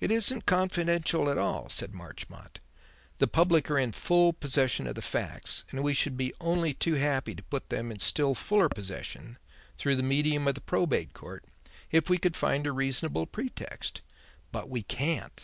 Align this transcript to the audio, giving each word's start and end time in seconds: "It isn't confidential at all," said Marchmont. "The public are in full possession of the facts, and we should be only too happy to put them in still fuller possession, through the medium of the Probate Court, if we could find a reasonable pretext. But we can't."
"It 0.00 0.10
isn't 0.10 0.44
confidential 0.44 1.30
at 1.30 1.38
all," 1.38 1.68
said 1.68 1.94
Marchmont. 1.94 2.58
"The 3.18 3.28
public 3.28 3.70
are 3.70 3.78
in 3.78 3.92
full 3.92 4.32
possession 4.32 4.88
of 4.88 4.96
the 4.96 5.02
facts, 5.02 5.64
and 5.70 5.84
we 5.84 5.94
should 5.94 6.16
be 6.16 6.34
only 6.40 6.74
too 6.74 6.94
happy 6.94 7.36
to 7.36 7.42
put 7.44 7.68
them 7.68 7.92
in 7.92 8.00
still 8.00 8.34
fuller 8.34 8.68
possession, 8.68 9.38
through 9.78 9.94
the 9.94 10.02
medium 10.02 10.48
of 10.48 10.56
the 10.56 10.60
Probate 10.60 11.12
Court, 11.14 11.44
if 11.92 12.10
we 12.10 12.18
could 12.18 12.34
find 12.34 12.66
a 12.66 12.72
reasonable 12.72 13.26
pretext. 13.26 14.02
But 14.50 14.68
we 14.68 14.82
can't." 14.82 15.40